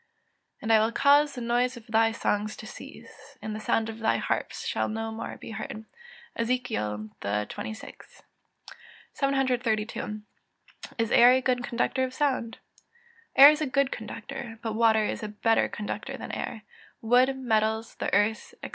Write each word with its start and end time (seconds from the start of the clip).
[Verse: 0.01 0.59
"And 0.63 0.73
I 0.73 0.79
will 0.79 0.91
cause 0.91 1.35
the 1.35 1.41
noise 1.41 1.77
of 1.77 1.85
thy 1.85 2.11
songs 2.11 2.55
to 2.57 2.65
cease; 2.65 3.37
and 3.39 3.55
the 3.55 3.59
sound 3.59 3.87
of 3.87 3.99
thy 3.99 4.17
harps 4.17 4.65
shall 4.65 4.89
no 4.89 5.11
more 5.11 5.37
be 5.37 5.51
heard." 5.51 5.85
EZEKIEL 6.35 7.11
XXVI.] 7.21 8.01
732. 9.13 10.23
Is 10.97 11.11
air 11.11 11.33
a 11.33 11.39
good 11.41 11.63
conductor 11.63 12.03
of 12.03 12.15
sound? 12.15 12.57
Air 13.35 13.51
is 13.51 13.61
a 13.61 13.67
good 13.67 13.91
conductor, 13.91 14.57
but 14.63 14.73
water 14.73 15.05
is 15.05 15.21
a 15.21 15.27
better 15.27 15.69
conductor 15.69 16.17
than 16.17 16.31
air; 16.31 16.63
wood, 17.03 17.37
metals, 17.37 17.93
the 17.97 18.11
earth, 18.11 18.55
&c. 18.63 18.69